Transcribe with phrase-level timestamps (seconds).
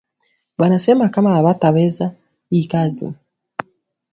[0.59, 2.05] Bana sema kama abata weza
[2.53, 3.07] iyi kazi